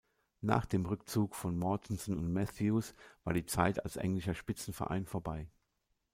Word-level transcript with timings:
Nach 0.41 0.65
dem 0.65 0.87
Rückzug 0.87 1.35
von 1.35 1.59
Mortensen 1.59 2.17
und 2.17 2.33
Matthews 2.33 2.95
war 3.23 3.35
die 3.35 3.45
Zeit 3.45 3.83
als 3.85 3.97
englischer 3.97 4.33
Spitzenverein 4.33 5.05
vorbei. 5.05 5.47